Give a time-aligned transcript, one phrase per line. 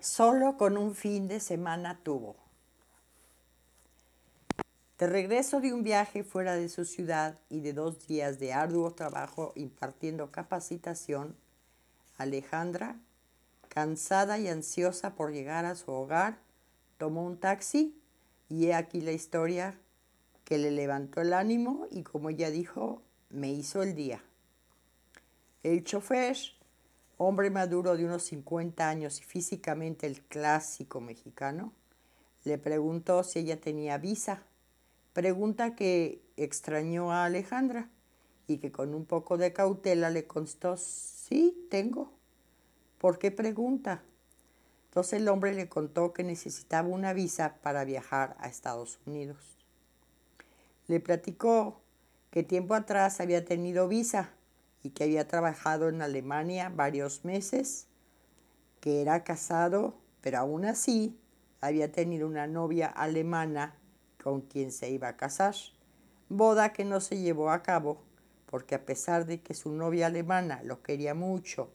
[0.00, 2.36] Solo con un fin de semana tuvo.
[4.96, 8.92] De regreso de un viaje fuera de su ciudad y de dos días de arduo
[8.92, 11.36] trabajo impartiendo capacitación,
[12.16, 12.96] Alejandra,
[13.68, 16.38] cansada y ansiosa por llegar a su hogar,
[16.96, 18.00] tomó un taxi
[18.48, 19.78] y he aquí la historia
[20.44, 24.22] que le levantó el ánimo y como ella dijo, me hizo el día.
[25.64, 26.36] El chofer
[27.18, 31.72] hombre maduro de unos 50 años y físicamente el clásico mexicano,
[32.44, 34.44] le preguntó si ella tenía visa,
[35.12, 37.90] pregunta que extrañó a Alejandra
[38.46, 42.12] y que con un poco de cautela le constó, sí, tengo.
[42.98, 44.02] ¿Por qué pregunta?
[44.86, 49.36] Entonces el hombre le contó que necesitaba una visa para viajar a Estados Unidos.
[50.86, 51.80] Le platicó
[52.30, 54.30] que tiempo atrás había tenido visa
[54.82, 57.86] y que había trabajado en Alemania varios meses,
[58.80, 61.18] que era casado, pero aún así
[61.60, 63.74] había tenido una novia alemana
[64.22, 65.54] con quien se iba a casar,
[66.28, 68.02] boda que no se llevó a cabo
[68.46, 71.70] porque a pesar de que su novia alemana lo quería mucho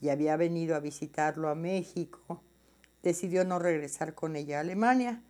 [0.00, 2.42] y había venido a visitarlo a México,
[3.02, 5.22] decidió no regresar con ella a Alemania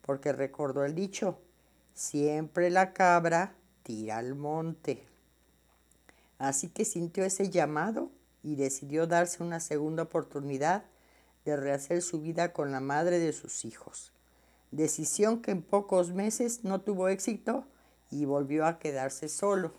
[0.00, 1.38] porque recordó el dicho,
[1.92, 5.09] siempre la cabra tira al monte.
[6.40, 8.10] Así que sintió ese llamado
[8.42, 10.84] y decidió darse una segunda oportunidad
[11.44, 14.10] de rehacer su vida con la madre de sus hijos.
[14.70, 17.66] Decisión que en pocos meses no tuvo éxito
[18.10, 19.74] y volvió a quedarse solo.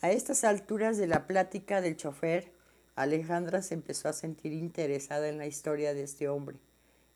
[0.00, 2.50] A estas alturas de la plática del chofer,
[2.96, 6.58] Alejandra se empezó a sentir interesada en la historia de este hombre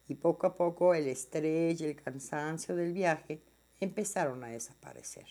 [0.06, 3.42] y poco a poco el estrés y el cansancio del viaje
[3.80, 5.26] empezaron a desaparecer.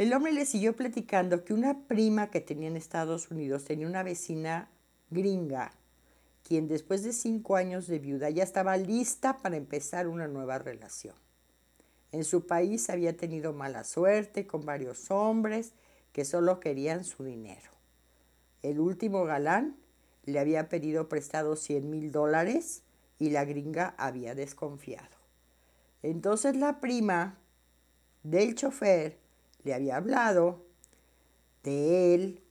[0.00, 4.02] El hombre le siguió platicando que una prima que tenía en Estados Unidos tenía una
[4.02, 4.70] vecina
[5.10, 5.72] gringa,
[6.42, 11.14] quien después de cinco años de viuda ya estaba lista para empezar una nueva relación.
[12.12, 15.74] En su país había tenido mala suerte con varios hombres
[16.14, 17.70] que solo querían su dinero.
[18.62, 19.76] El último galán
[20.24, 22.84] le había pedido prestado 100 mil dólares
[23.18, 25.18] y la gringa había desconfiado.
[26.02, 27.36] Entonces la prima
[28.22, 29.20] del chofer
[29.64, 30.64] le había hablado
[31.62, 32.42] de él,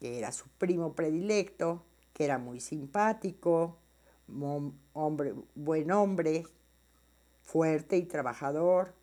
[0.00, 3.76] que era su primo predilecto, que era muy simpático,
[4.92, 6.46] hombre, buen hombre,
[7.42, 8.94] fuerte y trabajador.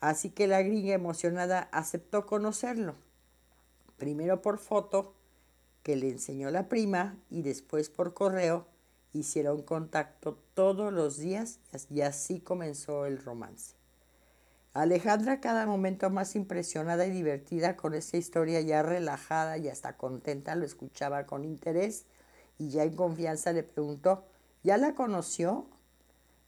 [0.00, 2.94] Así que la gringa emocionada aceptó conocerlo,
[3.96, 5.14] primero por foto
[5.82, 8.66] que le enseñó la prima y después por correo
[9.12, 11.60] hicieron contacto todos los días
[11.90, 13.76] y así comenzó el romance.
[14.74, 20.56] Alejandra cada momento más impresionada y divertida con esa historia ya relajada y hasta contenta
[20.56, 22.06] lo escuchaba con interés
[22.58, 24.24] y ya en confianza le preguntó,
[24.64, 25.68] ¿ya la conoció?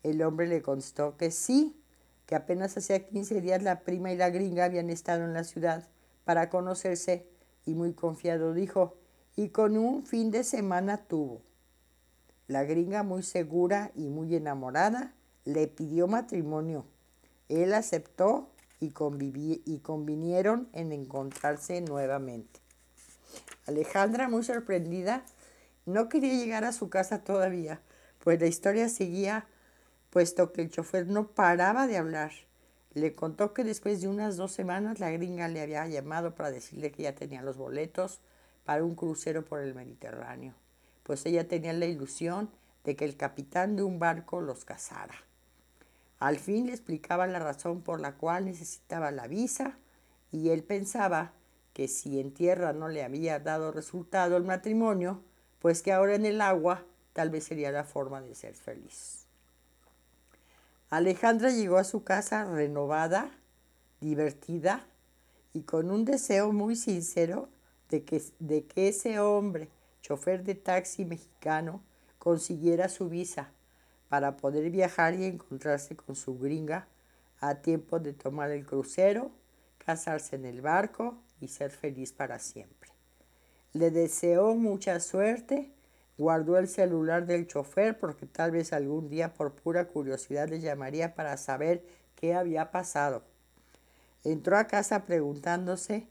[0.03, 1.81] El hombre le constó que sí,
[2.27, 5.89] que apenas hacía 15 días la prima y la gringa habían estado en la ciudad
[6.25, 7.29] para conocerse
[7.65, 8.97] y muy confiado dijo,
[9.37, 11.43] y con un fin de semana tuvo.
[12.49, 15.15] La gringa muy segura y muy enamorada
[15.45, 16.87] le pidió matrimonio
[17.49, 18.93] él aceptó y,
[19.65, 22.61] y convinieron en encontrarse nuevamente.
[23.67, 25.25] Alejandra, muy sorprendida,
[25.87, 27.81] no quería llegar a su casa todavía,
[28.21, 29.47] pues la historia seguía,
[30.11, 32.33] puesto que el chofer no paraba de hablar.
[32.95, 36.93] Le contó que después de unas dos semanas la gringa le había llamado para decirle
[36.93, 38.21] que ya tenía los boletos
[38.65, 40.55] para un crucero por el Mediterráneo,
[41.03, 42.51] pues ella tenía la ilusión
[42.85, 45.15] de que el capitán de un barco los casara.
[46.19, 49.77] Al fin le explicaba la razón por la cual necesitaba la visa
[50.33, 51.33] y él pensaba
[51.75, 55.23] que si en tierra no le había dado resultado el matrimonio,
[55.59, 59.27] pues que ahora en el agua tal vez sería la forma de ser feliz.
[60.89, 63.31] Alejandra llegó a su casa renovada,
[64.01, 64.87] divertida
[65.53, 67.51] y con un deseo muy sincero
[67.91, 69.69] de que, de que ese hombre,
[70.01, 71.83] chofer de taxi mexicano,
[72.19, 73.51] consiguiera su visa
[74.09, 76.89] para poder viajar y encontrarse con su gringa
[77.41, 79.31] a tiempo de tomar el crucero,
[79.79, 82.91] casarse en el barco y ser feliz para siempre.
[83.73, 85.71] Le deseó mucha suerte,
[86.17, 91.15] guardó el celular del chofer porque tal vez algún día por pura curiosidad le llamaría
[91.15, 93.23] para saber qué había pasado.
[94.25, 96.09] Entró a casa preguntándose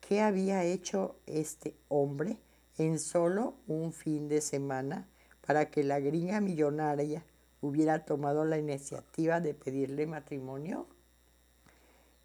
[0.00, 2.38] qué había hecho este hombre
[2.78, 5.08] en solo un fin de semana
[5.44, 7.24] para que la gringa millonaria
[7.60, 10.86] hubiera tomado la iniciativa de pedirle matrimonio?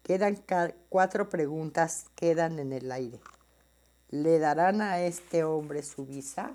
[0.02, 0.42] Quedan
[0.90, 3.20] cuatro preguntas, quedan en el aire.
[4.10, 6.52] ¿Le darán a este hombre su visa?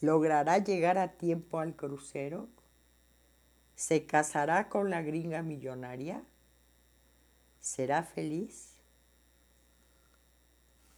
[0.00, 2.48] ¿Logrará llegar a tiempo al crucero?
[3.76, 6.22] ¿Se casará con la gringa millonaria?
[7.60, 8.77] ¿Será feliz?